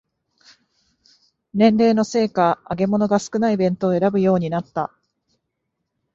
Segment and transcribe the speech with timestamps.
[1.53, 4.91] 年齢のせいか揚げ物が少ない弁当を選ぶようになった